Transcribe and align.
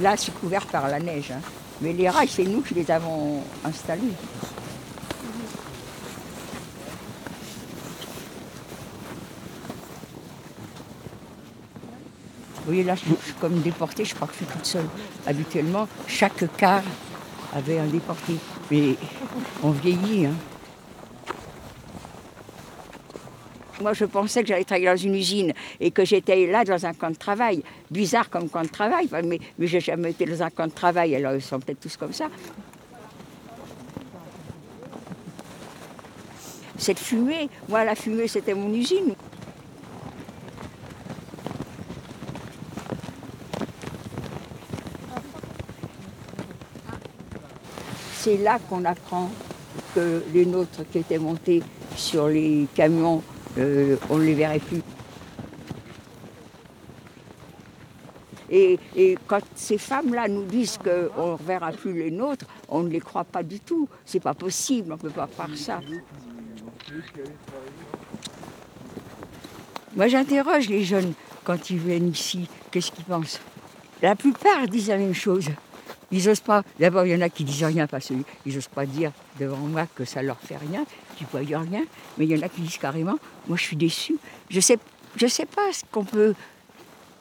là, 0.00 0.16
c'est 0.16 0.32
couvert 0.34 0.66
par 0.66 0.88
la 0.88 0.98
neige. 1.00 1.30
hein. 1.32 1.40
Mais 1.80 1.92
les 1.92 2.08
rails, 2.08 2.28
c'est 2.28 2.44
nous 2.44 2.60
qui 2.62 2.74
les 2.74 2.90
avons 2.90 3.42
installés. 3.64 4.12
Vous 12.56 12.70
voyez, 12.72 12.84
là, 12.84 12.94
je 12.94 13.00
suis 13.24 13.34
comme 13.40 13.60
déportée, 13.60 14.04
je 14.04 14.14
crois 14.14 14.26
que 14.26 14.32
je 14.34 14.38
suis 14.38 14.46
toute 14.46 14.64
seule. 14.64 14.88
Habituellement, 15.26 15.86
chaque 16.06 16.44
car 16.56 16.82
avait 17.54 17.78
un 17.78 17.86
déporté. 17.86 18.36
Mais 18.70 18.96
on 19.62 19.70
vieillit. 19.70 20.26
Hein. 20.26 20.32
Moi, 23.80 23.92
je 23.92 24.04
pensais 24.04 24.42
que 24.42 24.48
j'allais 24.48 24.64
travailler 24.64 24.86
dans 24.86 24.96
une 24.96 25.16
usine 25.16 25.52
et 25.80 25.90
que 25.90 26.04
j'étais 26.04 26.46
là 26.46 26.64
dans 26.64 26.86
un 26.86 26.94
camp 26.94 27.10
de 27.10 27.16
travail. 27.16 27.62
Bizarre 27.90 28.30
comme 28.30 28.48
camp 28.48 28.62
de 28.62 28.68
travail, 28.68 29.08
mais, 29.24 29.40
mais 29.58 29.66
j'ai 29.66 29.80
jamais 29.80 30.10
été 30.10 30.26
dans 30.26 30.42
un 30.42 30.50
camp 30.50 30.66
de 30.66 30.72
travail, 30.72 31.14
alors 31.16 31.34
ils 31.34 31.42
sont 31.42 31.58
peut-être 31.58 31.80
tous 31.80 31.96
comme 31.96 32.12
ça. 32.12 32.28
Cette 36.78 36.98
fumée, 36.98 37.48
moi, 37.68 37.84
la 37.84 37.94
fumée, 37.94 38.28
c'était 38.28 38.54
mon 38.54 38.72
usine. 38.72 39.14
C'est 48.18 48.36
là 48.38 48.58
qu'on 48.68 48.84
apprend 48.84 49.30
que 49.94 50.22
les 50.32 50.46
nôtres 50.46 50.82
qui 50.90 50.98
étaient 50.98 51.18
montés 51.18 51.62
sur 51.96 52.28
les 52.28 52.66
camions, 52.74 53.22
euh, 53.58 53.96
on 54.10 54.18
ne 54.18 54.24
les 54.24 54.34
verrait 54.34 54.58
plus. 54.58 54.82
Et, 58.50 58.78
et 58.94 59.18
quand 59.26 59.40
ces 59.54 59.78
femmes-là 59.78 60.28
nous 60.28 60.44
disent 60.44 60.78
qu'on 60.78 61.32
ne 61.32 61.36
reverra 61.36 61.72
plus 61.72 61.92
les 61.94 62.10
nôtres, 62.10 62.46
on 62.68 62.82
ne 62.82 62.88
les 62.88 63.00
croit 63.00 63.24
pas 63.24 63.42
du 63.42 63.58
tout. 63.58 63.88
C'est 64.04 64.20
pas 64.20 64.34
possible, 64.34 64.92
on 64.92 64.96
ne 64.96 65.00
peut 65.00 65.10
pas 65.10 65.26
faire 65.26 65.56
ça. 65.56 65.80
Moi, 69.96 70.08
j'interroge 70.08 70.68
les 70.68 70.84
jeunes 70.84 71.14
quand 71.44 71.70
ils 71.70 71.78
viennent 71.78 72.08
ici. 72.08 72.48
Qu'est-ce 72.70 72.90
qu'ils 72.90 73.04
pensent? 73.04 73.40
La 74.02 74.14
plupart 74.14 74.66
disent 74.68 74.88
la 74.88 74.98
même 74.98 75.14
chose. 75.14 75.48
Ils 76.10 76.26
n'osent 76.26 76.40
pas. 76.40 76.62
D'abord, 76.78 77.06
il 77.06 77.12
y 77.12 77.16
en 77.16 77.20
a 77.20 77.28
qui 77.28 77.44
disent 77.44 77.64
rien 77.64 77.86
parce 77.86 78.06
qu'ils 78.06 78.54
n'osent 78.54 78.68
pas 78.68 78.86
dire 78.86 79.12
devant 79.38 79.56
moi 79.56 79.86
que 79.94 80.04
ça 80.04 80.22
leur 80.22 80.38
fait 80.38 80.56
rien, 80.56 80.84
qu'ils 81.16 81.26
voient 81.26 81.40
rien. 81.40 81.84
Mais 82.18 82.26
il 82.26 82.30
y 82.30 82.38
en 82.38 82.42
a 82.42 82.48
qui 82.48 82.60
disent 82.60 82.78
carrément 82.78 83.18
Moi, 83.48 83.56
je 83.56 83.62
suis 83.62 83.76
déçu. 83.76 84.16
Je 84.50 84.60
sais, 84.60 84.78
je 85.16 85.26
sais 85.26 85.46
pas 85.46 85.72
ce 85.72 85.82
qu'on 85.90 86.04
peut. 86.04 86.34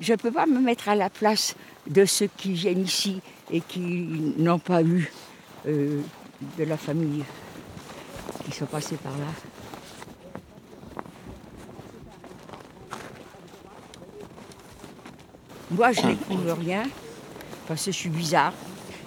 Je 0.00 0.14
peux 0.14 0.30
pas 0.30 0.46
me 0.46 0.60
mettre 0.60 0.88
à 0.88 0.94
la 0.94 1.08
place 1.08 1.54
de 1.86 2.04
ceux 2.04 2.28
qui 2.36 2.52
viennent 2.52 2.82
ici 2.82 3.20
et 3.50 3.60
qui 3.60 4.34
n'ont 4.36 4.58
pas 4.58 4.82
eu 4.82 5.10
euh, 5.66 6.02
de 6.58 6.64
la 6.64 6.76
famille, 6.76 7.24
qui 8.44 8.52
sont 8.52 8.66
passés 8.66 8.96
par 8.96 9.12
là. 9.12 9.26
Moi, 15.70 15.92
je 15.92 16.02
découvre 16.02 16.52
rien 16.52 16.84
parce 17.66 17.84
que 17.84 17.90
je 17.90 17.96
suis 17.96 18.08
bizarre. 18.08 18.52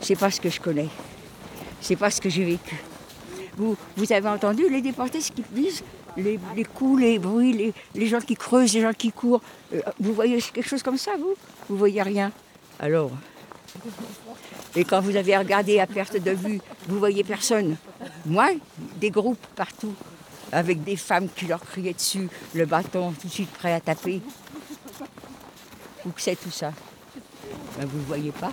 C'est 0.02 0.16
pas 0.16 0.32
ce 0.32 0.40
que 0.40 0.50
je 0.50 0.60
connais. 0.60 0.90
C'est 1.82 1.96
pas 1.96 2.10
ce 2.10 2.20
que 2.22 2.30
j'ai 2.30 2.44
vécu. 2.44 2.76
Vous, 3.58 3.76
vous 3.98 4.14
avez 4.14 4.30
entendu 4.30 4.70
les 4.70 4.82
déportés 4.82 5.22
ce 5.22 5.32
qu'ils 5.32 5.46
disent? 5.52 5.84
Les, 6.18 6.40
coups, 6.64 7.02
les 7.02 7.20
bruits, 7.20 7.74
les, 7.94 8.08
gens 8.08 8.20
qui 8.20 8.36
creusent, 8.36 8.74
les 8.74 8.82
gens 8.82 8.94
qui 8.94 9.12
courent. 9.12 9.42
Euh, 9.74 9.82
vous 10.00 10.14
voyez 10.14 10.42
quelque 10.42 10.68
chose 10.68 10.84
comme 10.84 10.98
ça, 10.98 11.12
vous? 11.18 11.34
Vous 11.70 11.78
voyez 11.78 12.02
rien 12.02 12.32
Alors. 12.80 13.12
Et 14.76 14.84
quand 14.84 15.02
vous 15.02 15.16
avez 15.16 15.38
regardé 15.38 15.80
à 15.80 15.88
perte 15.88 16.18
de 16.18 16.32
vue, 16.32 16.60
vous 16.88 17.00
voyez 17.00 17.24
personne. 17.24 17.78
Moi, 18.26 18.50
des 19.00 19.12
groupes 19.12 19.46
partout, 19.56 19.94
avec 20.52 20.84
des 20.84 20.96
femmes 20.96 21.28
qui 21.34 21.46
leur 21.46 21.62
criaient 21.62 21.94
dessus, 21.94 22.28
le 22.54 22.66
bâton 22.66 23.14
tout 23.20 23.28
de 23.28 23.32
suite 23.34 23.52
prêt 23.52 23.74
à 23.74 23.80
taper. 23.80 24.22
Où 26.06 26.10
que 26.10 26.22
c'est 26.22 26.36
tout 26.36 26.52
ça? 26.52 26.72
Ben, 27.78 27.86
Vous 27.86 28.00
ne 28.00 28.06
voyez 28.06 28.32
pas. 28.32 28.52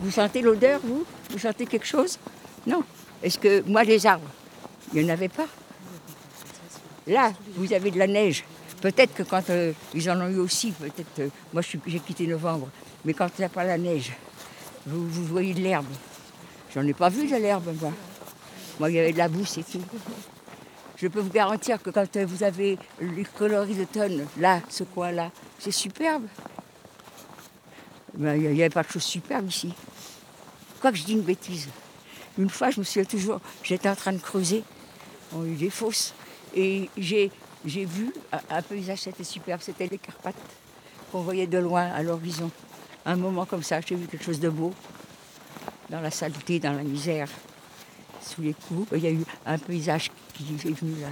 Vous 0.00 0.10
sentez 0.10 0.42
l'odeur, 0.42 0.80
vous 0.82 1.04
Vous 1.30 1.38
sentez 1.38 1.66
quelque 1.66 1.86
chose 1.86 2.18
Non. 2.66 2.82
Est-ce 3.22 3.38
que 3.38 3.62
moi, 3.66 3.82
les 3.84 4.04
arbres, 4.06 4.28
il 4.92 5.02
n'y 5.02 5.10
en 5.10 5.14
avait 5.14 5.28
pas 5.28 5.46
Là, 7.06 7.32
vous 7.54 7.72
avez 7.72 7.90
de 7.90 7.98
la 7.98 8.06
neige. 8.06 8.44
Peut-être 8.82 9.14
que 9.14 9.22
quand 9.22 9.48
euh, 9.50 9.72
ils 9.94 10.10
en 10.10 10.20
ont 10.20 10.28
eu 10.28 10.38
aussi, 10.38 10.72
peut-être. 10.72 11.20
euh, 11.20 11.28
moi, 11.52 11.62
j'ai 11.86 12.00
quitté 12.00 12.26
novembre. 12.26 12.68
Mais 13.04 13.14
quand 13.14 13.28
il 13.38 13.40
n'y 13.40 13.44
a 13.44 13.48
pas 13.48 13.64
la 13.64 13.78
neige, 13.78 14.12
vous, 14.86 15.08
vous 15.08 15.24
voyez 15.24 15.54
de 15.54 15.60
l'herbe. 15.60 15.86
J'en 16.74 16.82
ai 16.82 16.92
pas 16.92 17.08
vu 17.08 17.26
de 17.26 17.36
l'herbe, 17.36 17.74
moi. 17.80 17.92
Moi, 18.78 18.90
il 18.90 18.96
y 18.96 18.98
avait 18.98 19.12
de 19.12 19.18
la 19.18 19.28
boue, 19.28 19.44
c'est 19.46 19.62
tout. 19.62 19.80
Je 20.96 21.08
peux 21.08 21.20
vous 21.20 21.30
garantir 21.30 21.82
que 21.82 21.90
quand 21.90 22.16
euh, 22.16 22.26
vous 22.26 22.42
avez 22.42 22.78
les 23.00 23.24
coloris 23.24 23.74
d'automne, 23.74 24.26
là, 24.38 24.60
ce 24.68 24.84
coin-là, 24.84 25.30
c'est 25.58 25.70
superbe. 25.70 26.24
Ben, 28.16 28.34
Il 28.36 28.50
n'y 28.50 28.62
avait 28.62 28.70
pas 28.70 28.82
de 28.82 28.88
choses 28.88 29.02
superbes 29.02 29.48
ici. 29.48 29.72
Quoi 30.80 30.92
que 30.92 30.98
je 30.98 31.04
dis 31.04 31.12
une 31.12 31.22
bêtise. 31.22 31.68
Une 32.38 32.50
fois, 32.50 32.70
je 32.70 32.80
me 32.80 32.84
souviens 32.84 33.04
toujours, 33.04 33.40
j'étais 33.62 33.88
en 33.88 33.96
train 33.96 34.12
de 34.12 34.18
creuser, 34.18 34.62
on 35.32 35.42
a 35.42 35.46
eu 35.46 35.54
des 35.54 35.70
fosses, 35.70 36.12
et 36.54 36.90
j'ai, 36.98 37.30
vu 37.64 38.12
un, 38.30 38.40
un 38.50 38.62
paysage, 38.62 39.00
c'était 39.00 39.24
superbe, 39.24 39.60
c'était 39.62 39.86
les 39.86 39.96
Carpates, 39.96 40.34
qu'on 41.10 41.22
voyait 41.22 41.46
de 41.46 41.56
loin 41.56 41.86
à 41.86 42.02
l'horizon. 42.02 42.50
Un 43.06 43.16
moment 43.16 43.46
comme 43.46 43.62
ça, 43.62 43.80
j'ai 43.80 43.94
vu 43.94 44.06
quelque 44.06 44.24
chose 44.24 44.40
de 44.40 44.50
beau, 44.50 44.74
dans 45.88 46.00
la 46.00 46.10
saleté, 46.10 46.58
dans 46.58 46.72
la 46.72 46.82
misère, 46.82 47.28
sous 48.20 48.42
les 48.42 48.54
coups. 48.54 48.88
Il 48.92 48.98
y 48.98 49.06
a 49.06 49.10
eu 49.10 49.24
un 49.46 49.58
paysage 49.58 50.10
qui 50.34 50.44
est 50.52 50.72
venu 50.72 51.00
là. 51.00 51.08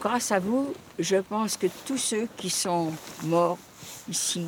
Grâce 0.00 0.32
à 0.32 0.38
vous, 0.38 0.72
je 0.98 1.16
pense 1.16 1.56
que 1.56 1.66
tous 1.86 1.98
ceux 1.98 2.26
qui 2.36 2.48
sont 2.48 2.90
morts 3.24 3.58
ici, 4.08 4.46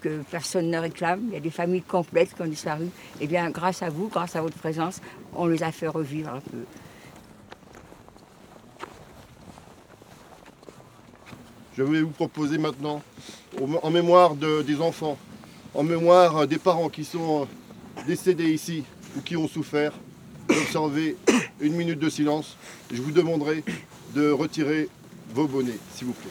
que 0.00 0.22
personne 0.30 0.70
ne 0.70 0.78
réclame, 0.78 1.22
il 1.28 1.34
y 1.34 1.36
a 1.36 1.40
des 1.40 1.50
familles 1.50 1.82
complètes 1.82 2.34
qui 2.34 2.42
ont 2.42 2.46
disparu, 2.46 2.86
eh 3.20 3.26
bien 3.26 3.50
grâce 3.50 3.82
à 3.82 3.90
vous, 3.90 4.08
grâce 4.08 4.36
à 4.36 4.42
votre 4.42 4.56
présence, 4.58 5.00
on 5.34 5.46
les 5.46 5.62
a 5.62 5.72
fait 5.72 5.88
revivre 5.88 6.30
un 6.30 6.40
peu. 6.40 6.64
Je 11.76 11.82
vais 11.82 12.02
vous 12.02 12.10
proposer 12.10 12.58
maintenant, 12.58 13.02
en 13.82 13.90
mémoire 13.90 14.34
de- 14.36 14.62
des 14.62 14.80
enfants, 14.80 15.18
en 15.74 15.82
mémoire 15.82 16.36
euh, 16.38 16.46
des 16.46 16.58
parents 16.58 16.88
qui 16.88 17.04
sont 17.04 17.42
euh, 17.42 18.02
décédés 18.06 18.52
ici 18.52 18.84
ou 19.16 19.20
qui 19.20 19.36
ont 19.36 19.48
souffert, 19.48 19.92
d'observer 20.50 21.16
une 21.60 21.74
minute 21.74 21.98
de 21.98 22.08
silence. 22.08 22.56
Je 22.92 23.00
vous 23.00 23.12
demanderai 23.12 23.62
de 24.14 24.30
retirer 24.30 24.88
vos 25.34 25.46
bonnets, 25.46 25.78
s'il 25.94 26.08
vous 26.08 26.12
plaît. 26.12 26.30